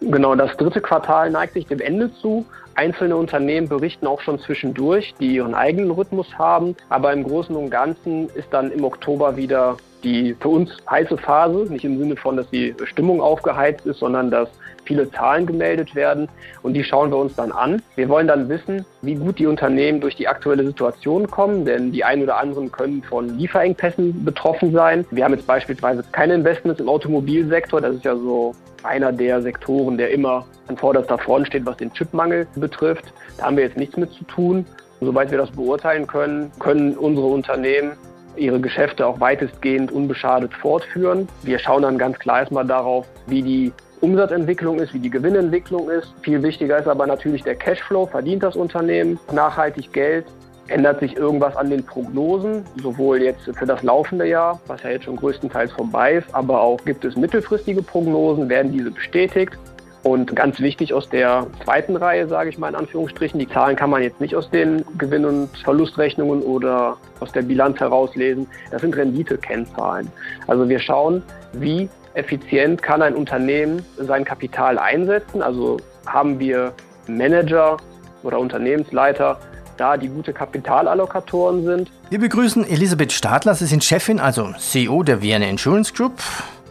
Genau, 0.00 0.34
das 0.34 0.56
dritte 0.56 0.80
Quartal 0.80 1.30
neigt 1.30 1.52
sich 1.52 1.66
dem 1.66 1.80
Ende 1.80 2.10
zu. 2.22 2.46
Einzelne 2.80 3.14
Unternehmen 3.14 3.68
berichten 3.68 4.06
auch 4.06 4.22
schon 4.22 4.38
zwischendurch, 4.38 5.12
die 5.20 5.34
ihren 5.34 5.54
eigenen 5.54 5.90
Rhythmus 5.90 6.38
haben. 6.38 6.74
Aber 6.88 7.12
im 7.12 7.24
Großen 7.24 7.54
und 7.54 7.68
Ganzen 7.68 8.30
ist 8.30 8.48
dann 8.52 8.72
im 8.72 8.84
Oktober 8.84 9.36
wieder 9.36 9.76
die 10.02 10.34
für 10.40 10.48
uns 10.48 10.74
heiße 10.88 11.18
Phase, 11.18 11.70
nicht 11.70 11.84
im 11.84 11.98
Sinne 11.98 12.16
von, 12.16 12.38
dass 12.38 12.48
die 12.48 12.74
Stimmung 12.84 13.20
aufgeheizt 13.20 13.84
ist, 13.84 13.98
sondern 13.98 14.30
dass 14.30 14.48
viele 14.86 15.10
Zahlen 15.10 15.44
gemeldet 15.44 15.94
werden 15.94 16.26
und 16.62 16.72
die 16.72 16.82
schauen 16.82 17.10
wir 17.10 17.18
uns 17.18 17.36
dann 17.36 17.52
an. 17.52 17.82
Wir 17.96 18.08
wollen 18.08 18.26
dann 18.26 18.48
wissen, 18.48 18.86
wie 19.02 19.14
gut 19.14 19.38
die 19.38 19.46
Unternehmen 19.46 20.00
durch 20.00 20.16
die 20.16 20.26
aktuelle 20.26 20.64
Situation 20.64 21.30
kommen, 21.30 21.66
denn 21.66 21.92
die 21.92 22.02
einen 22.02 22.22
oder 22.22 22.38
anderen 22.38 22.72
können 22.72 23.02
von 23.02 23.36
Lieferengpässen 23.36 24.24
betroffen 24.24 24.72
sein. 24.72 25.04
Wir 25.10 25.24
haben 25.24 25.34
jetzt 25.34 25.46
beispielsweise 25.46 26.02
keine 26.12 26.32
Investments 26.32 26.80
im 26.80 26.88
Automobilsektor, 26.88 27.82
das 27.82 27.96
ist 27.96 28.04
ja 28.04 28.16
so 28.16 28.54
einer 28.82 29.12
der 29.12 29.42
Sektoren, 29.42 29.98
der 29.98 30.10
immer 30.10 30.46
an 30.68 30.76
vorderster 30.76 31.18
Front 31.18 31.48
steht, 31.48 31.66
was 31.66 31.76
den 31.76 31.92
Chipmangel 31.92 32.46
betrifft. 32.56 33.12
Da 33.38 33.46
haben 33.46 33.56
wir 33.56 33.64
jetzt 33.64 33.76
nichts 33.76 33.96
mit 33.96 34.10
zu 34.12 34.24
tun. 34.24 34.66
Soweit 35.00 35.30
wir 35.30 35.38
das 35.38 35.50
beurteilen 35.50 36.06
können, 36.06 36.50
können 36.58 36.96
unsere 36.96 37.26
Unternehmen 37.26 37.92
ihre 38.36 38.60
Geschäfte 38.60 39.06
auch 39.06 39.20
weitestgehend 39.20 39.90
unbeschadet 39.90 40.52
fortführen. 40.54 41.28
Wir 41.42 41.58
schauen 41.58 41.82
dann 41.82 41.98
ganz 41.98 42.18
klar 42.18 42.40
erstmal 42.40 42.66
darauf, 42.66 43.06
wie 43.26 43.42
die 43.42 43.72
Umsatzentwicklung 44.00 44.78
ist, 44.78 44.94
wie 44.94 44.98
die 44.98 45.10
Gewinnentwicklung 45.10 45.90
ist. 45.90 46.14
Viel 46.22 46.42
wichtiger 46.42 46.78
ist 46.78 46.88
aber 46.88 47.06
natürlich 47.06 47.42
der 47.42 47.54
Cashflow. 47.54 48.06
Verdient 48.06 48.42
das 48.42 48.56
Unternehmen 48.56 49.18
nachhaltig 49.32 49.92
Geld? 49.92 50.26
Ändert 50.70 51.00
sich 51.00 51.16
irgendwas 51.16 51.56
an 51.56 51.68
den 51.68 51.84
Prognosen, 51.84 52.64
sowohl 52.80 53.22
jetzt 53.22 53.42
für 53.42 53.66
das 53.66 53.82
laufende 53.82 54.24
Jahr, 54.24 54.60
was 54.68 54.82
ja 54.84 54.90
jetzt 54.90 55.04
schon 55.04 55.16
größtenteils 55.16 55.72
vorbei 55.72 56.14
ist, 56.14 56.32
aber 56.32 56.60
auch 56.60 56.78
gibt 56.84 57.04
es 57.04 57.16
mittelfristige 57.16 57.82
Prognosen, 57.82 58.48
werden 58.48 58.70
diese 58.70 58.92
bestätigt? 58.92 59.58
Und 60.04 60.34
ganz 60.34 60.60
wichtig 60.60 60.94
aus 60.94 61.08
der 61.10 61.48
zweiten 61.64 61.96
Reihe, 61.96 62.28
sage 62.28 62.50
ich 62.50 62.56
mal 62.56 62.68
in 62.68 62.76
Anführungsstrichen, 62.76 63.38
die 63.40 63.48
Zahlen 63.48 63.74
kann 63.74 63.90
man 63.90 64.02
jetzt 64.02 64.20
nicht 64.20 64.34
aus 64.36 64.48
den 64.48 64.84
Gewinn- 64.96 65.24
und 65.24 65.50
Verlustrechnungen 65.58 66.40
oder 66.42 66.96
aus 67.18 67.32
der 67.32 67.42
Bilanz 67.42 67.80
herauslesen. 67.80 68.46
Das 68.70 68.80
sind 68.80 68.96
Renditekennzahlen. 68.96 70.10
Also 70.46 70.68
wir 70.68 70.78
schauen, 70.78 71.22
wie 71.52 71.90
effizient 72.14 72.80
kann 72.80 73.02
ein 73.02 73.14
Unternehmen 73.14 73.84
sein 73.98 74.24
Kapital 74.24 74.78
einsetzen. 74.78 75.42
Also 75.42 75.78
haben 76.06 76.38
wir 76.38 76.72
Manager 77.08 77.76
oder 78.22 78.38
Unternehmensleiter 78.38 79.38
da, 79.80 79.96
die 79.96 80.08
gute 80.08 80.32
Kapitalallokatoren 80.32 81.64
sind. 81.64 81.90
Wir 82.10 82.20
begrüßen 82.20 82.68
Elisabeth 82.68 83.12
Stadler. 83.12 83.54
Sie 83.54 83.66
sind 83.66 83.82
Chefin, 83.82 84.20
also 84.20 84.52
CEO 84.58 85.02
der 85.02 85.22
Vienna 85.22 85.46
Insurance 85.46 85.92
Group, 85.94 86.12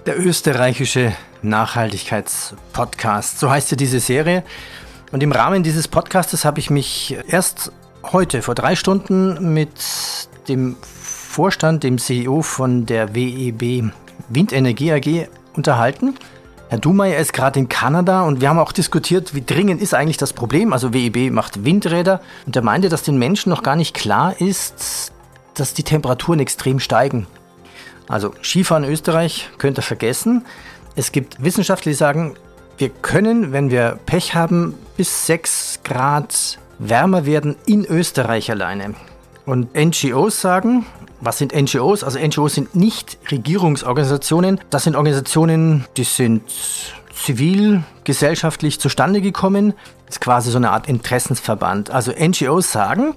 der 0.05 0.19
österreichische 0.19 1.13
Nachhaltigkeitspodcast. 1.41 3.39
So 3.39 3.49
heißt 3.49 3.71
ja 3.71 3.77
diese 3.77 3.99
Serie. 3.99 4.43
Und 5.11 5.23
im 5.23 5.31
Rahmen 5.31 5.63
dieses 5.63 5.87
Podcastes 5.87 6.45
habe 6.45 6.59
ich 6.59 6.69
mich 6.69 7.17
erst 7.27 7.71
heute 8.03 8.43
vor 8.43 8.53
drei 8.53 8.75
Stunden 8.75 9.53
mit 9.53 9.71
dem 10.47 10.77
Vorstand, 10.81 11.83
dem 11.83 11.97
CEO 11.97 12.43
von 12.43 12.85
der 12.85 13.15
WEB 13.15 13.91
Windenergie 14.29 14.91
AG 14.91 15.29
unterhalten. 15.55 16.15
Herr 16.69 16.77
Dumeyer 16.77 17.17
ist 17.17 17.33
gerade 17.33 17.59
in 17.59 17.67
Kanada 17.67 18.21
und 18.21 18.41
wir 18.41 18.49
haben 18.49 18.59
auch 18.59 18.71
diskutiert, 18.71 19.33
wie 19.33 19.41
dringend 19.43 19.81
ist 19.81 19.95
eigentlich 19.95 20.17
das 20.17 20.33
Problem. 20.33 20.71
Also 20.71 20.93
WEB 20.93 21.31
macht 21.31 21.65
Windräder 21.65 22.21
und 22.45 22.55
er 22.55 22.61
meinte, 22.61 22.89
dass 22.89 23.01
den 23.01 23.17
Menschen 23.17 23.49
noch 23.49 23.63
gar 23.63 23.75
nicht 23.75 23.95
klar 23.95 24.39
ist, 24.39 25.11
dass 25.55 25.73
die 25.73 25.81
Temperaturen 25.81 26.39
extrem 26.39 26.79
steigen. 26.79 27.25
Also 28.07 28.35
Skifahren 28.43 28.83
in 28.83 28.91
Österreich 28.91 29.49
könnt 29.57 29.79
ihr 29.79 29.81
vergessen. 29.81 30.45
Es 30.95 31.11
gibt 31.11 31.43
Wissenschaftler, 31.43 31.91
die 31.91 31.97
sagen, 31.97 32.35
wir 32.77 32.89
können, 32.89 33.51
wenn 33.51 33.71
wir 33.71 33.97
Pech 34.05 34.35
haben, 34.35 34.75
bis 34.95 35.25
6 35.25 35.79
Grad 35.83 36.59
wärmer 36.77 37.25
werden 37.25 37.55
in 37.65 37.83
Österreich 37.83 38.51
alleine. 38.51 38.93
Und 39.47 39.73
NGOs 39.73 40.39
sagen, 40.39 40.85
was 41.21 41.37
sind 41.37 41.53
NGOs? 41.53 42.03
Also 42.03 42.19
NGOs 42.19 42.55
sind 42.55 42.75
nicht 42.75 43.17
Regierungsorganisationen. 43.31 44.59
Das 44.69 44.83
sind 44.83 44.95
Organisationen, 44.95 45.85
die 45.97 46.03
sind 46.03 46.43
zivilgesellschaftlich 47.13 48.79
zustande 48.79 49.21
gekommen. 49.21 49.73
Das 50.05 50.15
ist 50.15 50.21
quasi 50.21 50.51
so 50.51 50.57
eine 50.57 50.71
Art 50.71 50.87
Interessensverband. 50.87 51.91
Also 51.91 52.11
NGOs 52.11 52.71
sagen, 52.71 53.15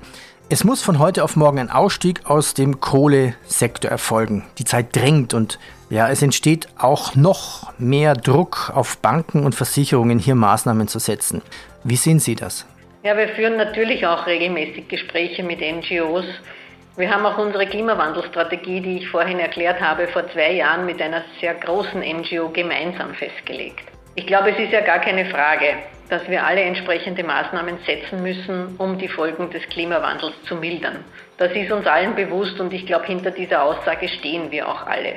es 0.48 0.64
muss 0.64 0.82
von 0.82 0.98
heute 0.98 1.24
auf 1.24 1.36
morgen 1.36 1.58
ein 1.58 1.70
Ausstieg 1.70 2.26
aus 2.26 2.52
dem 2.54 2.80
Kohlesektor 2.80 3.90
erfolgen. 3.90 4.44
Die 4.58 4.64
Zeit 4.64 4.94
drängt 4.94 5.32
und 5.32 5.58
ja, 5.88 6.08
es 6.08 6.20
entsteht 6.20 6.68
auch 6.76 7.14
noch 7.14 7.72
mehr 7.78 8.14
Druck 8.14 8.70
auf 8.74 8.98
Banken 8.98 9.44
und 9.44 9.54
Versicherungen, 9.54 10.18
hier 10.18 10.34
Maßnahmen 10.34 10.88
zu 10.88 10.98
setzen. 10.98 11.42
Wie 11.84 11.96
sehen 11.96 12.18
Sie 12.18 12.34
das? 12.34 12.66
Ja, 13.02 13.16
wir 13.16 13.28
führen 13.28 13.56
natürlich 13.56 14.06
auch 14.06 14.26
regelmäßig 14.26 14.88
Gespräche 14.88 15.42
mit 15.42 15.60
NGOs 15.60 16.24
wir 16.96 17.10
haben 17.10 17.24
auch 17.24 17.38
unsere 17.38 17.66
Klimawandelstrategie, 17.66 18.80
die 18.82 18.98
ich 18.98 19.08
vorhin 19.08 19.38
erklärt 19.38 19.80
habe, 19.80 20.08
vor 20.08 20.28
zwei 20.28 20.52
Jahren 20.52 20.84
mit 20.84 21.00
einer 21.00 21.24
sehr 21.40 21.54
großen 21.54 22.00
NGO 22.00 22.50
gemeinsam 22.50 23.14
festgelegt. 23.14 23.84
Ich 24.14 24.26
glaube, 24.26 24.50
es 24.50 24.58
ist 24.58 24.72
ja 24.72 24.82
gar 24.82 24.98
keine 24.98 25.24
Frage, 25.24 25.76
dass 26.10 26.28
wir 26.28 26.44
alle 26.44 26.60
entsprechende 26.60 27.24
Maßnahmen 27.24 27.78
setzen 27.86 28.22
müssen, 28.22 28.76
um 28.76 28.98
die 28.98 29.08
Folgen 29.08 29.48
des 29.50 29.62
Klimawandels 29.70 30.34
zu 30.42 30.56
mildern. 30.56 31.02
Das 31.38 31.52
ist 31.52 31.72
uns 31.72 31.86
allen 31.86 32.14
bewusst 32.14 32.60
und 32.60 32.74
ich 32.74 32.84
glaube, 32.84 33.06
hinter 33.06 33.30
dieser 33.30 33.62
Aussage 33.62 34.08
stehen 34.08 34.50
wir 34.50 34.68
auch 34.68 34.86
alle. 34.86 35.14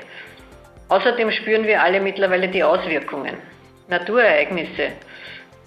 Außerdem 0.88 1.30
spüren 1.32 1.66
wir 1.66 1.84
alle 1.84 2.00
mittlerweile 2.00 2.48
die 2.48 2.64
Auswirkungen. 2.64 3.36
Naturereignisse, 3.90 4.94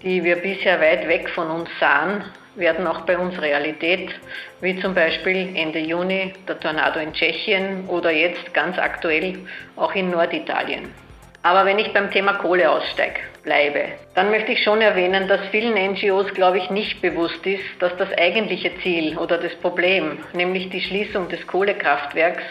die 0.03 0.23
wir 0.23 0.37
bisher 0.37 0.81
weit 0.81 1.09
weg 1.09 1.29
von 1.31 1.51
uns 1.51 1.69
sahen, 1.81 2.25
werden 2.55 2.87
auch 2.87 3.03
bei 3.03 3.17
uns 3.17 3.41
Realität, 3.41 4.11
wie 4.61 4.81
zum 4.81 4.95
Beispiel 4.95 5.57
Ende 5.57 5.79
Juni 5.79 6.35
der 6.47 6.59
Tornado 6.59 6.99
in 7.01 7.13
Tschechien 7.13 7.87
oder 7.89 8.11
jetzt 8.11 8.53
ganz 8.53 8.79
aktuell 8.79 9.39
auch 9.77 9.95
in 9.95 10.11
Norditalien. 10.11 10.93
Aber 11.43 11.65
wenn 11.65 11.79
ich 11.79 11.93
beim 11.93 12.11
Thema 12.11 12.35
Kohleaussteig 12.35 13.21
bleibe, 13.45 13.85
dann 14.15 14.31
möchte 14.31 14.53
ich 14.53 14.63
schon 14.63 14.81
erwähnen, 14.81 15.29
dass 15.29 15.41
vielen 15.51 15.75
NGOs, 15.93 16.35
glaube 16.35 16.59
ich, 16.59 16.69
nicht 16.69 17.01
bewusst 17.01 17.47
ist, 17.47 17.65
dass 17.79 17.97
das 17.97 18.13
eigentliche 18.19 18.77
Ziel 18.83 19.17
oder 19.17 19.39
das 19.39 19.55
Problem, 19.55 20.19
nämlich 20.33 20.69
die 20.71 20.81
Schließung 20.81 21.29
des 21.29 21.47
Kohlekraftwerks, 21.47 22.43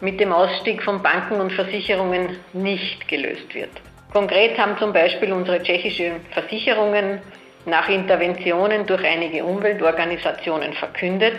mit 0.00 0.20
dem 0.20 0.32
Ausstieg 0.32 0.82
von 0.84 1.02
Banken 1.02 1.40
und 1.40 1.52
Versicherungen 1.52 2.38
nicht 2.52 3.08
gelöst 3.08 3.52
wird. 3.52 3.72
Konkret 4.12 4.58
haben 4.58 4.78
zum 4.78 4.92
Beispiel 4.92 5.32
unsere 5.32 5.62
tschechischen 5.62 6.20
Versicherungen 6.30 7.20
nach 7.66 7.88
Interventionen 7.88 8.86
durch 8.86 9.04
einige 9.04 9.44
Umweltorganisationen 9.44 10.72
verkündet, 10.72 11.36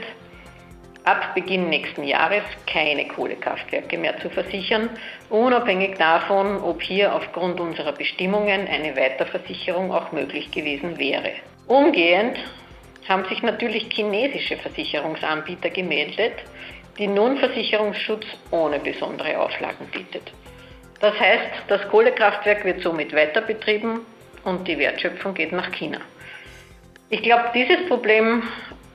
ab 1.03 1.33
Beginn 1.33 1.69
nächsten 1.69 2.03
Jahres 2.03 2.43
keine 2.67 3.07
Kohlekraftwerke 3.07 3.97
mehr 3.97 4.19
zu 4.19 4.29
versichern, 4.29 4.89
unabhängig 5.29 5.97
davon, 5.97 6.61
ob 6.61 6.83
hier 6.83 7.15
aufgrund 7.15 7.59
unserer 7.59 7.93
Bestimmungen 7.93 8.67
eine 8.67 8.95
Weiterversicherung 8.95 9.91
auch 9.91 10.11
möglich 10.11 10.51
gewesen 10.51 10.99
wäre. 10.99 11.31
Umgehend 11.67 12.37
haben 13.07 13.25
sich 13.25 13.41
natürlich 13.41 13.89
chinesische 13.91 14.57
Versicherungsanbieter 14.57 15.71
gemeldet, 15.71 16.33
die 16.99 17.07
nun 17.07 17.37
Versicherungsschutz 17.37 18.25
ohne 18.51 18.77
besondere 18.77 19.39
Auflagen 19.39 19.87
bietet. 19.91 20.31
Das 20.99 21.17
heißt, 21.17 21.51
das 21.67 21.87
Kohlekraftwerk 21.89 22.65
wird 22.65 22.81
somit 22.81 23.13
weiter 23.13 23.41
betrieben 23.41 24.01
und 24.43 24.67
die 24.67 24.77
Wertschöpfung 24.77 25.33
geht 25.33 25.51
nach 25.51 25.71
China. 25.71 25.99
Ich 27.09 27.23
glaube, 27.23 27.45
dieses 27.55 27.87
Problem 27.87 28.43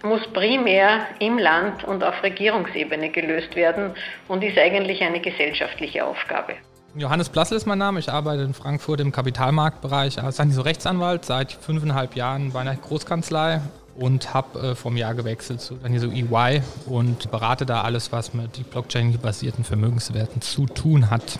muss 0.02 0.20
primär 0.32 1.06
im 1.18 1.38
Land 1.38 1.82
und 1.84 2.04
auf 2.04 2.23
Regierungsebene 2.23 3.08
gelöst 3.08 3.56
werden 3.56 3.92
und 4.28 4.44
ist 4.44 4.58
eigentlich 4.58 5.02
eine 5.02 5.20
gesellschaftliche 5.20 6.04
Aufgabe. 6.04 6.54
Johannes 6.94 7.28
Blassel 7.28 7.56
ist 7.56 7.66
mein 7.66 7.78
Name. 7.78 7.99
Ich 7.99 8.12
arbeite 8.12 8.42
in 8.42 8.54
Frankfurt 8.54 9.00
im 9.00 9.11
Kapitalmarktbereich 9.11 10.23
als 10.23 10.37
so 10.37 10.61
Rechtsanwalt 10.62 11.25
seit 11.25 11.52
fünfeinhalb 11.52 12.14
Jahren 12.14 12.52
bei 12.52 12.61
einer 12.61 12.76
Großkanzlei 12.76 13.61
und 13.96 14.32
habe 14.32 14.61
äh, 14.61 14.75
vom 14.75 14.96
Jahr 14.96 15.14
gewechselt 15.14 15.61
zu 15.61 15.75
dann 15.75 15.90
hier 15.90 16.00
so 16.00 16.11
EY 16.11 16.62
und 16.87 17.30
berate 17.30 17.66
da 17.66 17.82
alles, 17.82 18.12
was 18.12 18.34
mit 18.34 18.70
Blockchain-basierten 18.70 19.64
Vermögenswerten 19.64 20.40
zu 20.40 20.66
tun 20.66 21.11
hat. 21.11 21.38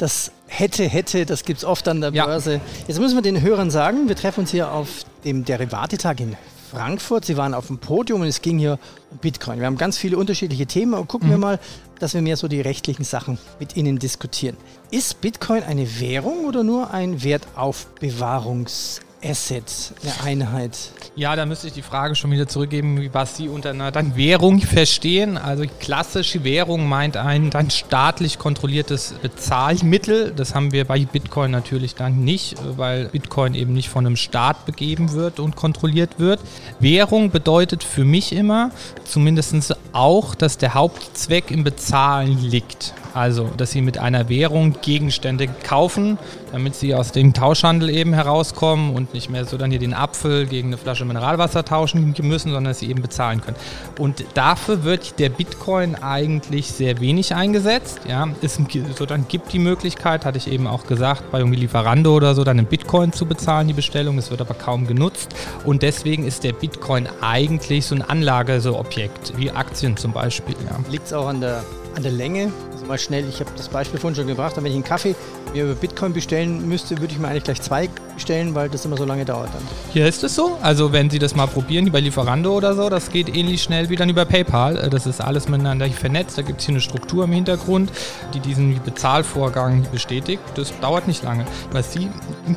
Das 0.00 0.32
hätte, 0.46 0.84
hätte, 0.84 1.26
das 1.26 1.44
gibt 1.44 1.58
es 1.58 1.64
oft 1.66 1.86
an 1.86 2.00
der 2.00 2.12
Börse. 2.12 2.54
Ja. 2.54 2.60
Jetzt 2.88 2.98
müssen 2.98 3.16
wir 3.16 3.22
den 3.22 3.42
Hörern 3.42 3.70
sagen, 3.70 4.08
wir 4.08 4.16
treffen 4.16 4.40
uns 4.40 4.50
hier 4.50 4.72
auf 4.72 5.04
dem 5.26 5.44
Derivatetag 5.44 6.20
in 6.20 6.38
Frankfurt. 6.70 7.26
Sie 7.26 7.36
waren 7.36 7.52
auf 7.52 7.66
dem 7.66 7.76
Podium 7.76 8.22
und 8.22 8.26
es 8.26 8.40
ging 8.40 8.58
hier 8.58 8.78
um 9.10 9.18
Bitcoin. 9.18 9.58
Wir 9.58 9.66
haben 9.66 9.76
ganz 9.76 9.98
viele 9.98 10.16
unterschiedliche 10.16 10.64
Themen 10.64 10.94
und 10.94 11.06
gucken 11.06 11.28
mhm. 11.28 11.32
wir 11.32 11.38
mal, 11.38 11.60
dass 11.98 12.14
wir 12.14 12.22
mehr 12.22 12.38
so 12.38 12.48
die 12.48 12.62
rechtlichen 12.62 13.04
Sachen 13.04 13.36
mit 13.58 13.76
Ihnen 13.76 13.98
diskutieren. 13.98 14.56
Ist 14.90 15.20
Bitcoin 15.20 15.64
eine 15.64 16.00
Währung 16.00 16.46
oder 16.46 16.64
nur 16.64 16.94
ein 16.94 17.22
Wertaufbewahrungs 17.22 19.02
Asset, 19.22 19.92
eine 20.02 20.24
Einheit. 20.24 20.92
Ja, 21.14 21.36
da 21.36 21.44
müsste 21.44 21.66
ich 21.66 21.74
die 21.74 21.82
Frage 21.82 22.14
schon 22.14 22.30
wieder 22.30 22.48
zurückgeben, 22.48 23.10
was 23.12 23.36
Sie 23.36 23.48
unter 23.48 23.70
einer 23.70 23.92
dann 23.92 24.16
Währung 24.16 24.60
verstehen. 24.60 25.36
Also 25.36 25.64
klassische 25.80 26.42
Währung 26.44 26.88
meint 26.88 27.16
ein 27.16 27.50
dann 27.50 27.70
staatlich 27.70 28.38
kontrolliertes 28.38 29.14
Bezahlmittel. 29.20 30.32
Das 30.34 30.54
haben 30.54 30.72
wir 30.72 30.86
bei 30.86 31.04
Bitcoin 31.04 31.50
natürlich 31.50 31.94
dann 31.94 32.24
nicht, 32.24 32.56
weil 32.76 33.06
Bitcoin 33.06 33.54
eben 33.54 33.74
nicht 33.74 33.90
von 33.90 34.06
einem 34.06 34.16
Staat 34.16 34.64
begeben 34.64 35.12
wird 35.12 35.38
und 35.38 35.56
kontrolliert 35.56 36.18
wird. 36.18 36.40
Währung 36.78 37.30
bedeutet 37.30 37.84
für 37.84 38.04
mich 38.04 38.32
immer 38.32 38.70
zumindest 39.04 39.76
auch, 39.92 40.34
dass 40.34 40.56
der 40.58 40.74
Hauptzweck 40.74 41.50
im 41.50 41.64
Bezahlen 41.64 42.38
liegt. 42.40 42.94
Also, 43.12 43.50
dass 43.56 43.72
Sie 43.72 43.80
mit 43.80 43.98
einer 43.98 44.28
Währung 44.28 44.76
Gegenstände 44.80 45.48
kaufen, 45.64 46.18
damit 46.52 46.76
Sie 46.76 46.94
aus 46.94 47.10
dem 47.10 47.34
Tauschhandel 47.34 47.90
eben 47.90 48.12
herauskommen 48.12 48.94
und 48.94 49.09
nicht 49.14 49.30
mehr 49.30 49.44
so 49.44 49.56
dann 49.56 49.70
hier 49.70 49.78
den 49.78 49.94
Apfel 49.94 50.46
gegen 50.46 50.68
eine 50.68 50.78
Flasche 50.78 51.04
Mineralwasser 51.04 51.64
tauschen 51.64 52.14
müssen, 52.22 52.48
sondern 52.52 52.64
dass 52.64 52.78
Sie 52.78 52.90
eben 52.90 53.02
bezahlen 53.02 53.40
können. 53.40 53.56
Und 53.98 54.24
dafür 54.34 54.84
wird 54.84 55.18
der 55.18 55.28
Bitcoin 55.28 55.96
eigentlich 55.96 56.68
sehr 56.68 57.00
wenig 57.00 57.34
eingesetzt. 57.34 58.00
Ja, 58.08 58.28
es 58.42 58.58
so 58.96 59.06
dann 59.06 59.26
gibt 59.28 59.52
die 59.52 59.58
Möglichkeit, 59.58 60.24
hatte 60.24 60.38
ich 60.38 60.50
eben 60.50 60.66
auch 60.66 60.86
gesagt, 60.86 61.30
bei 61.30 61.38
irgendwie 61.38 61.58
Lieferando 61.58 62.14
oder 62.14 62.34
so, 62.34 62.44
dann 62.44 62.58
in 62.58 62.66
Bitcoin 62.66 63.12
zu 63.12 63.26
bezahlen, 63.26 63.68
die 63.68 63.74
Bestellung. 63.74 64.16
Das 64.16 64.30
wird 64.30 64.40
aber 64.40 64.54
kaum 64.54 64.86
genutzt. 64.86 65.34
Und 65.64 65.82
deswegen 65.82 66.24
ist 66.24 66.44
der 66.44 66.52
Bitcoin 66.52 67.08
eigentlich 67.20 67.86
so 67.86 67.94
ein 67.94 68.02
Anlageobjekt, 68.02 69.36
wie 69.36 69.50
Aktien 69.50 69.96
zum 69.96 70.12
Beispiel. 70.12 70.56
Ja. 70.68 70.78
Liegt 70.90 71.06
es 71.06 71.12
auch 71.12 71.26
an 71.26 71.40
der, 71.40 71.64
an 71.96 72.02
der 72.02 72.12
Länge? 72.12 72.52
Mal 72.90 72.98
schnell, 72.98 73.24
ich 73.28 73.40
habe 73.40 73.50
das 73.56 73.68
Beispiel 73.68 73.98
vorhin 73.98 74.16
schon 74.16 74.26
gebracht, 74.26 74.56
wenn 74.56 74.66
ich 74.66 74.74
einen 74.74 74.84
Kaffee 74.84 75.14
mir 75.54 75.64
über 75.64 75.74
Bitcoin 75.74 76.12
bestellen 76.12 76.68
müsste, 76.68 76.98
würde 76.98 77.12
ich 77.12 77.18
mir 77.18 77.28
eigentlich 77.28 77.44
gleich 77.44 77.62
zwei 77.62 77.88
bestellen, 78.14 78.54
weil 78.54 78.68
das 78.68 78.84
immer 78.84 78.96
so 78.96 79.04
lange 79.04 79.24
dauert 79.24 79.48
dann. 79.54 79.62
Hier 79.92 80.06
ist 80.06 80.22
es 80.24 80.34
so. 80.34 80.58
Also 80.60 80.92
wenn 80.92 81.08
Sie 81.08 81.18
das 81.18 81.34
mal 81.34 81.46
probieren, 81.46 81.90
bei 81.90 82.00
Lieferando 82.00 82.52
oder 82.52 82.74
so, 82.74 82.88
das 82.88 83.10
geht 83.10 83.34
ähnlich 83.34 83.62
schnell 83.62 83.88
wie 83.88 83.96
dann 83.96 84.08
über 84.08 84.24
PayPal. 84.24 84.76
Äh, 84.76 84.90
das 84.90 85.06
ist 85.06 85.20
alles 85.20 85.48
miteinander 85.48 85.88
vernetzt. 85.88 86.36
Da 86.36 86.42
gibt 86.42 86.60
es 86.60 86.66
hier 86.66 86.74
eine 86.74 86.80
Struktur 86.80 87.24
im 87.24 87.32
Hintergrund, 87.32 87.90
die 88.34 88.40
diesen 88.40 88.80
Bezahlvorgang 88.82 89.86
bestätigt. 89.92 90.42
Das 90.56 90.72
dauert 90.80 91.06
nicht 91.06 91.22
lange. 91.22 91.46
Was 91.72 91.92
Sie, 91.92 92.08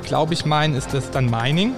glaube 0.04 0.34
ich, 0.34 0.46
meinen, 0.46 0.76
ist 0.76 0.94
das 0.94 1.12
dann 1.12 1.30
Mining. 1.30 1.74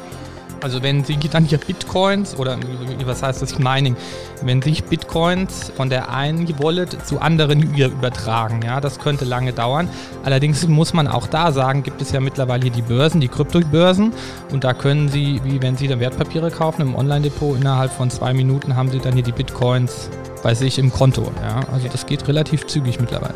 Also 0.62 0.82
wenn 0.82 1.04
Sie 1.04 1.18
dann 1.18 1.46
hier 1.46 1.58
Bitcoins 1.58 2.38
oder 2.38 2.58
was 3.06 3.24
heißt 3.24 3.42
das 3.42 3.60
Mining, 3.60 3.96
wenn 4.42 4.62
sich 4.62 4.84
Bitcoins 4.84 5.72
von 5.76 5.90
der 5.90 6.10
einen 6.10 6.48
Wallet 6.60 7.06
zu 7.06 7.20
anderen 7.20 7.76
übertragen, 7.76 8.62
ja, 8.64 8.82
das 8.82 9.00
könnte 9.00 9.26
lange 9.26 9.54
dauern. 9.54 9.90
Allerdings 10.24 10.68
muss 10.68 10.94
man 10.94 11.08
auch 11.08 11.28
da 11.28 11.52
sagen, 11.52 11.84
gibt 11.84 12.02
es 12.02 12.12
ja 12.12 12.20
mittlerweile 12.20 12.64
hier 12.64 12.72
die 12.72 12.82
Börsen, 12.82 13.22
die 13.22 13.28
Kryptobörsen 13.28 14.14
und 14.52 14.64
da 14.64 14.74
können 14.74 15.10
Sie, 15.10 15.42
wie 15.44 15.62
wenn 15.62 15.78
Sie 15.78 15.88
dann 15.88 16.00
Wertpapiere 16.00 16.52
kaufen 16.52 16.82
im 16.82 16.96
Online-Depot, 16.96 17.58
innerhalb 17.58 17.92
von 17.92 18.10
zwei 18.10 18.34
Minuten 18.34 18.76
haben 18.76 18.90
Sie 18.90 19.00
dann 19.00 19.14
hier 19.14 19.24
die 19.24 19.32
Bitcoins 19.32 20.10
bei 20.44 20.54
sich 20.54 20.78
im 20.78 20.92
Konto. 20.92 21.32
Ja. 21.42 21.62
Also 21.72 21.88
das 21.88 22.06
geht 22.06 22.28
relativ 22.28 22.68
zügig 22.68 23.00
mittlerweile. 23.00 23.36